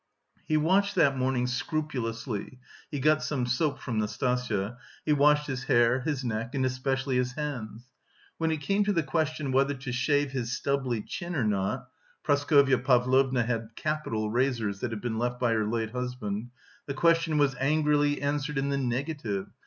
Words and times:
He 0.47 0.57
washed 0.57 0.95
that 0.95 1.15
morning 1.15 1.45
scrupulously 1.45 2.59
he 2.89 2.99
got 2.99 3.21
some 3.21 3.45
soap 3.45 3.77
from 3.79 3.99
Nastasya 3.99 4.77
he 5.05 5.13
washed 5.13 5.45
his 5.45 5.65
hair, 5.65 5.99
his 5.99 6.23
neck 6.25 6.55
and 6.55 6.65
especially 6.65 7.17
his 7.17 7.33
hands. 7.33 7.87
When 8.39 8.49
it 8.49 8.61
came 8.61 8.83
to 8.85 8.93
the 8.93 9.03
question 9.03 9.51
whether 9.51 9.75
to 9.75 9.91
shave 9.91 10.31
his 10.31 10.53
stubbly 10.53 11.03
chin 11.03 11.35
or 11.35 11.43
not 11.45 11.87
(Praskovya 12.23 12.79
Pavlovna 12.79 13.43
had 13.43 13.75
capital 13.75 14.31
razors 14.31 14.79
that 14.79 14.89
had 14.89 15.01
been 15.01 15.19
left 15.19 15.39
by 15.39 15.53
her 15.53 15.67
late 15.67 15.91
husband), 15.91 16.49
the 16.87 16.95
question 16.95 17.37
was 17.37 17.53
angrily 17.59 18.23
answered 18.23 18.57
in 18.57 18.69
the 18.69 18.77
negative. 18.79 19.49